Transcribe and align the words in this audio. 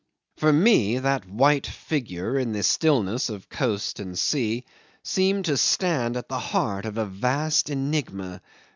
For 0.37 0.51
me 0.51 0.97
that 0.97 1.29
white 1.29 1.67
figure 1.67 2.39
in 2.39 2.53
the 2.53 2.63
stillness 2.63 3.29
of 3.29 3.49
coast 3.49 3.99
and 3.99 4.17
sea 4.17 4.65
seemed 5.03 5.45
to 5.45 5.57
stand 5.57 6.17
at 6.17 6.27
the 6.27 6.39
heart 6.39 6.85
of 6.85 6.97
a 6.97 7.05
vast 7.05 7.69
enigma. 7.69 8.41